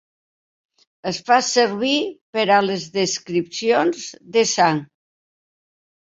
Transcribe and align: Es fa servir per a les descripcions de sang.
Es 1.09 1.17
fa 1.25 1.35
servir 1.47 1.91
per 2.37 2.45
a 2.55 2.57
les 2.69 2.85
descripcions 2.95 4.07
de 4.39 4.43
sang. 4.53 4.81